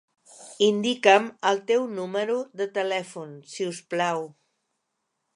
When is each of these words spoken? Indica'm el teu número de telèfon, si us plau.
Indica'm 0.67 1.25
el 1.49 1.59
teu 1.71 1.83
número 1.99 2.37
de 2.61 2.67
telèfon, 2.77 3.35
si 3.51 3.67
us 3.73 3.83
plau. 3.95 4.25